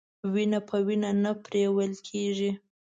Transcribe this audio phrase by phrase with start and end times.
[0.33, 2.51] وينه په وينه نه پريوله کېږي.